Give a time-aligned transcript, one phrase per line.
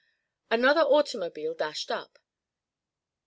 [0.49, 2.17] Another automobile dashed up.